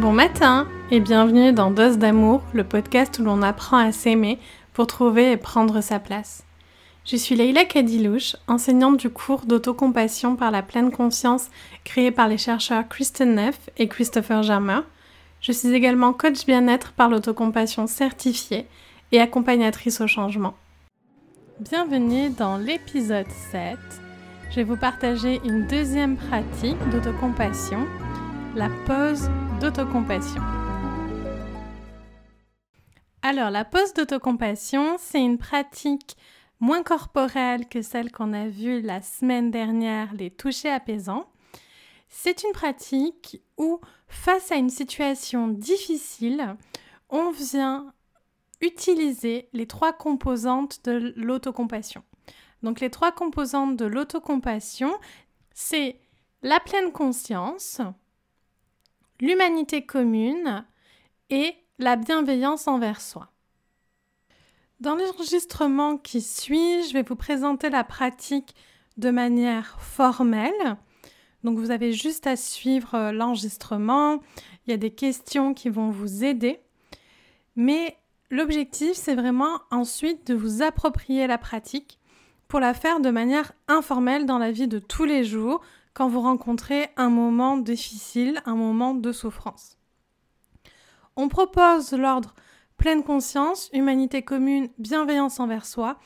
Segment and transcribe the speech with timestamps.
[0.00, 4.38] Bon matin et bienvenue dans Dose d'amour, le podcast où l'on apprend à s'aimer
[4.72, 6.42] pour trouver et prendre sa place.
[7.04, 11.50] Je suis Leila Kadilouche, enseignante du cours d'autocompassion par la pleine conscience
[11.84, 14.80] créé par les chercheurs Kristen Neff et Christopher Germer.
[15.42, 18.66] Je suis également coach bien-être par l'autocompassion certifiée
[19.12, 20.54] et accompagnatrice au changement.
[21.58, 23.76] Bienvenue dans l'épisode 7.
[24.48, 27.86] Je vais vous partager une deuxième pratique d'autocompassion,
[28.54, 29.28] la pause
[29.60, 30.42] d'autocompassion.
[33.22, 36.16] Alors, la pause d'autocompassion, c'est une pratique
[36.58, 41.30] moins corporelle que celle qu'on a vue la semaine dernière, les touchés apaisants.
[42.08, 46.56] C'est une pratique où, face à une situation difficile,
[47.08, 47.94] on vient
[48.60, 52.02] utiliser les trois composantes de l'autocompassion.
[52.62, 54.92] Donc les trois composantes de l'autocompassion,
[55.54, 56.00] c'est
[56.42, 57.80] la pleine conscience,
[59.20, 60.64] l'humanité commune
[61.30, 63.30] et la bienveillance envers soi.
[64.80, 68.54] Dans l'enregistrement qui suit, je vais vous présenter la pratique
[68.96, 70.76] de manière formelle.
[71.44, 74.20] Donc vous avez juste à suivre l'enregistrement,
[74.66, 76.60] il y a des questions qui vont vous aider.
[77.56, 77.96] Mais
[78.30, 81.98] L'objectif, c'est vraiment ensuite de vous approprier la pratique
[82.46, 85.60] pour la faire de manière informelle dans la vie de tous les jours
[85.94, 89.78] quand vous rencontrez un moment difficile, un moment de souffrance.
[91.16, 92.34] On propose l'ordre
[92.76, 95.98] pleine conscience, humanité commune, bienveillance envers soi,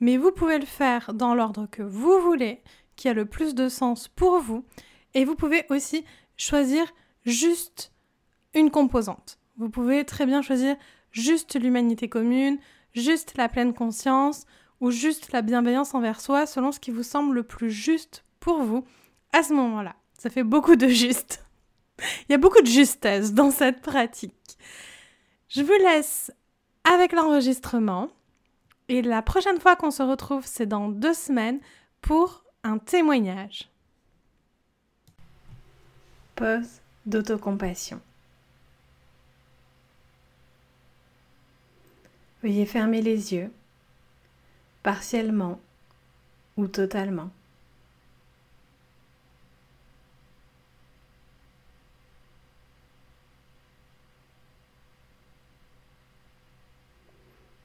[0.00, 2.62] mais vous pouvez le faire dans l'ordre que vous voulez,
[2.96, 4.64] qui a le plus de sens pour vous,
[5.14, 6.04] et vous pouvez aussi
[6.36, 6.86] choisir
[7.24, 7.92] juste
[8.54, 9.38] une composante.
[9.56, 10.76] Vous pouvez très bien choisir
[11.10, 12.58] juste l'humanité commune,
[12.94, 14.46] juste la pleine conscience
[14.80, 18.62] ou juste la bienveillance envers soi selon ce qui vous semble le plus juste pour
[18.62, 18.84] vous
[19.32, 19.94] à ce moment-là.
[20.18, 21.44] Ça fait beaucoup de juste.
[22.28, 24.34] Il y a beaucoup de justesse dans cette pratique.
[25.48, 26.30] Je vous laisse
[26.84, 28.08] avec l'enregistrement
[28.88, 31.60] et la prochaine fois qu'on se retrouve, c'est dans deux semaines
[32.00, 33.68] pour un témoignage.
[36.36, 38.00] Pause d'autocompassion.
[42.42, 43.52] Veuillez fermer les yeux,
[44.82, 45.60] partiellement
[46.56, 47.30] ou totalement.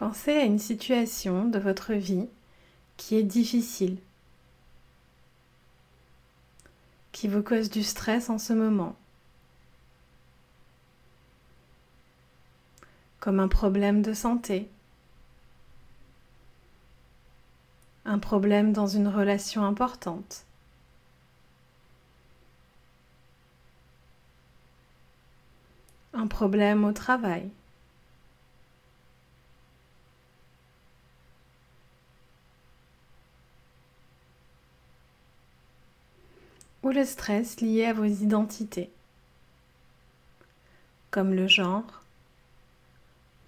[0.00, 2.26] Pensez à une situation de votre vie
[2.96, 3.98] qui est difficile,
[7.12, 8.96] qui vous cause du stress en ce moment.
[13.18, 14.66] comme un problème de santé,
[18.06, 20.46] un problème dans une relation importante.
[26.14, 27.50] Un problème au travail.
[36.82, 38.90] Ou le stress lié à vos identités,
[41.10, 42.02] comme le genre,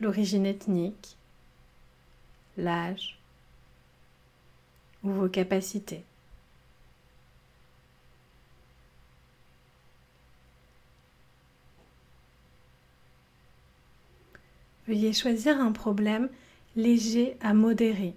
[0.01, 1.17] l'origine ethnique,
[2.57, 3.19] l'âge
[5.03, 6.05] ou vos capacités.
[14.87, 16.29] Veuillez choisir un problème
[16.77, 18.15] léger à modéré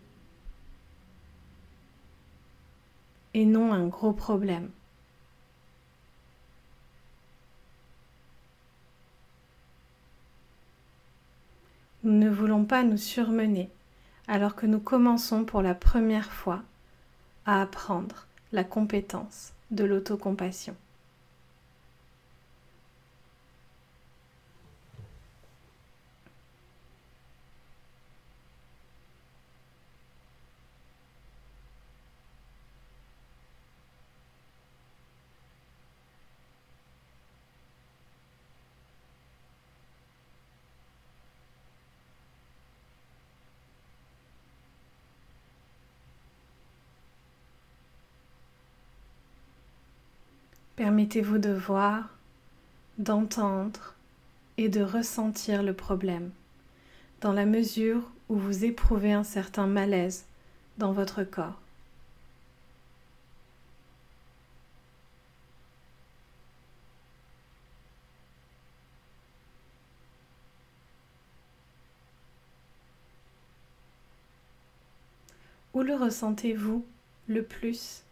[3.34, 4.72] et non un gros problème.
[12.06, 13.68] Nous ne voulons pas nous surmener
[14.28, 16.62] alors que nous commençons pour la première fois
[17.48, 20.76] à apprendre la compétence de l'autocompassion.
[50.76, 52.10] Permettez-vous de voir,
[52.98, 53.94] d'entendre
[54.58, 56.32] et de ressentir le problème
[57.22, 60.26] dans la mesure où vous éprouvez un certain malaise
[60.78, 61.62] dans votre corps.
[75.74, 76.86] Où le ressentez-vous
[77.28, 78.05] le plus?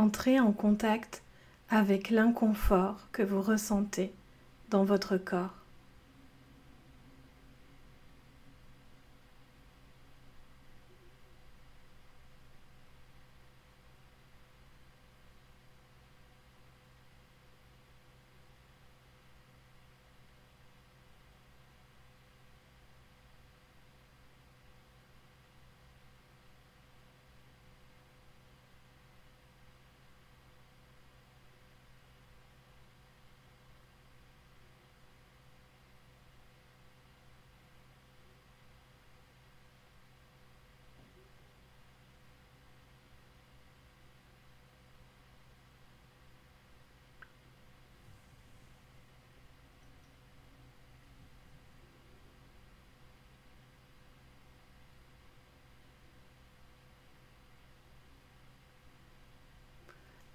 [0.00, 1.22] Entrez en contact
[1.68, 4.14] avec l'inconfort que vous ressentez
[4.70, 5.59] dans votre corps.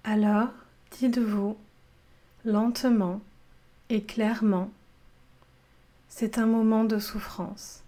[0.08, 0.50] Alors,
[0.92, 1.56] dites-vous
[2.44, 3.20] lentement
[3.88, 4.70] et clairement,
[6.08, 7.82] c'est un moment de souffrance.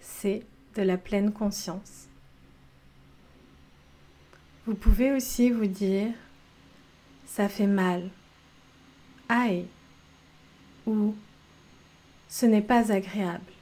[0.00, 0.44] C'est
[0.74, 2.08] de la pleine conscience.
[4.66, 6.12] Vous pouvez aussi vous dire,
[7.24, 8.10] ça fait mal,
[9.28, 9.68] aïe,
[10.84, 11.14] ou
[12.28, 13.52] ce n'est pas agréable.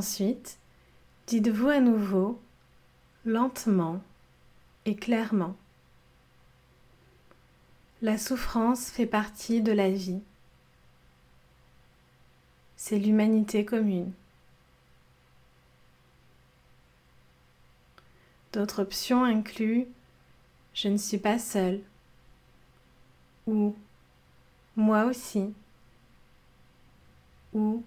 [0.00, 0.56] Ensuite,
[1.26, 2.40] dites-vous à nouveau,
[3.26, 4.00] lentement
[4.86, 5.54] et clairement,
[8.00, 10.22] la souffrance fait partie de la vie.
[12.78, 14.10] C'est l'humanité commune.
[18.54, 19.86] D'autres options incluent
[20.72, 21.82] je ne suis pas seule
[23.46, 23.76] ou
[24.76, 25.52] moi aussi
[27.52, 27.84] ou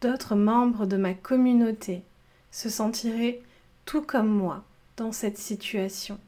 [0.00, 2.02] d'autres membres de ma communauté
[2.50, 3.40] se sentiraient
[3.84, 4.64] tout comme moi
[4.96, 6.18] dans cette situation.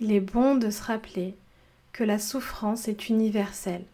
[0.00, 1.34] Il est bon de se rappeler
[1.92, 3.84] que la souffrance est universelle,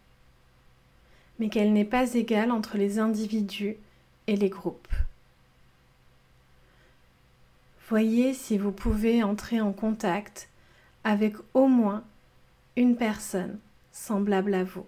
[1.37, 3.75] mais qu'elle n'est pas égale entre les individus
[4.27, 4.93] et les groupes.
[7.89, 10.49] Voyez si vous pouvez entrer en contact
[11.03, 12.03] avec au moins
[12.77, 13.59] une personne
[13.91, 14.85] semblable à vous.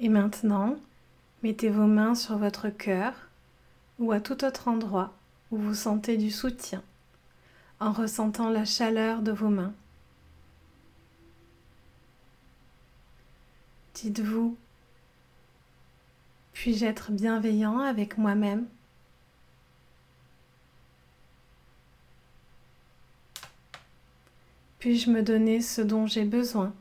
[0.00, 0.76] Et maintenant,
[1.42, 3.14] mettez vos mains sur votre cœur
[3.98, 5.12] ou à tout autre endroit
[5.50, 6.82] où vous sentez du soutien
[7.80, 9.72] en ressentant la chaleur de vos mains.
[13.94, 14.56] Dites-vous,
[16.52, 18.66] puis-je être bienveillant avec moi-même?
[24.78, 26.72] Puis-je me donner ce dont j'ai besoin?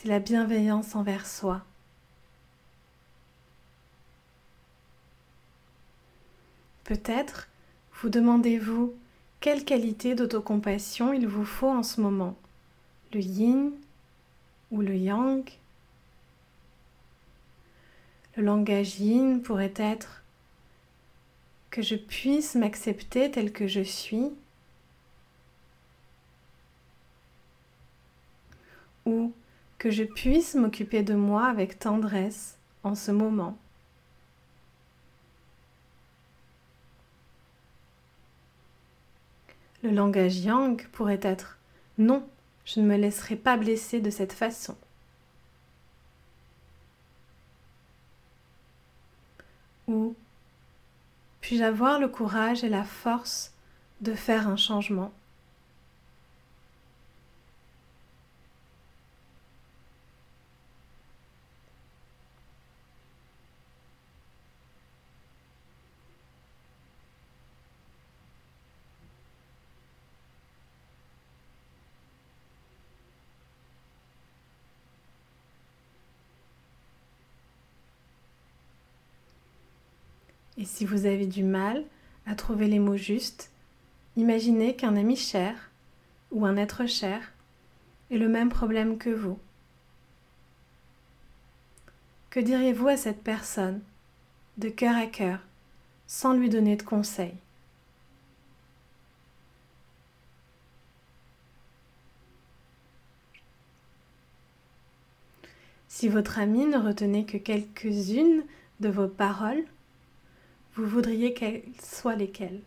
[0.00, 1.64] C'est la bienveillance envers soi.
[6.84, 7.48] Peut-être
[7.94, 8.94] vous demandez-vous
[9.40, 12.36] quelle qualité d'autocompassion il vous faut en ce moment,
[13.12, 13.72] le yin
[14.70, 15.50] ou le yang.
[18.36, 20.22] Le langage yin pourrait être
[21.70, 24.30] que je puisse m'accepter tel que je suis.
[29.04, 29.32] Ou
[29.78, 33.56] que je puisse m'occuper de moi avec tendresse en ce moment.
[39.82, 41.58] Le langage yang pourrait être
[41.98, 42.28] non,
[42.64, 44.76] je ne me laisserai pas blesser de cette façon.
[49.86, 50.14] Ou
[51.40, 53.52] puis-je avoir le courage et la force
[54.00, 55.12] de faire un changement?
[80.58, 81.84] Et si vous avez du mal
[82.26, 83.52] à trouver les mots justes,
[84.16, 85.70] imaginez qu'un ami cher
[86.32, 87.32] ou un être cher
[88.10, 89.38] ait le même problème que vous.
[92.30, 93.80] Que diriez-vous à cette personne,
[94.58, 95.38] de cœur à cœur,
[96.08, 97.36] sans lui donner de conseils?
[105.86, 108.42] Si votre ami ne retenait que quelques-unes
[108.80, 109.64] de vos paroles,
[110.78, 112.60] vous voudriez qu'elles soient lesquelles?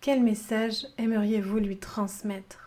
[0.00, 2.61] Quel message aimeriez-vous lui transmettre?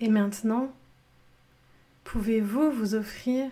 [0.00, 0.72] Et maintenant,
[2.04, 3.50] pouvez-vous vous offrir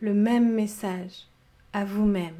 [0.00, 1.26] le même message
[1.72, 2.36] à vous-même?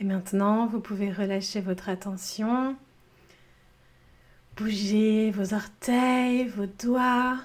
[0.00, 2.74] Et maintenant, vous pouvez relâcher votre attention,
[4.56, 7.36] bouger vos orteils, vos doigts,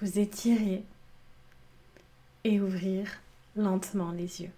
[0.00, 0.82] vous étirer
[2.42, 3.06] et ouvrir
[3.54, 4.50] lentement les yeux.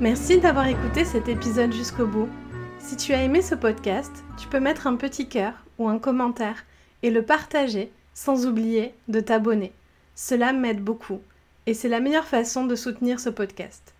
[0.00, 2.30] Merci d'avoir écouté cet épisode jusqu'au bout.
[2.78, 6.64] Si tu as aimé ce podcast, tu peux mettre un petit cœur ou un commentaire
[7.02, 9.72] et le partager sans oublier de t'abonner.
[10.14, 11.20] Cela m'aide beaucoup
[11.66, 13.94] et c'est la meilleure façon de soutenir ce podcast.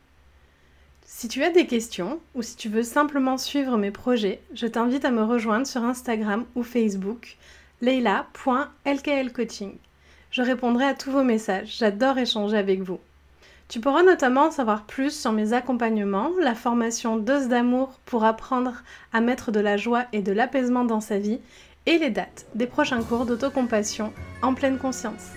[1.06, 5.04] Si tu as des questions ou si tu veux simplement suivre mes projets, je t'invite
[5.04, 7.36] à me rejoindre sur Instagram ou Facebook
[7.80, 9.76] leila.lklcoaching.
[10.30, 12.98] Je répondrai à tous vos messages, j'adore échanger avec vous.
[13.68, 19.20] Tu pourras notamment savoir plus sur mes accompagnements, la formation Dose d'amour pour apprendre à
[19.20, 21.40] mettre de la joie et de l'apaisement dans sa vie
[21.86, 24.12] et les dates des prochains cours d'autocompassion
[24.42, 25.32] en pleine conscience.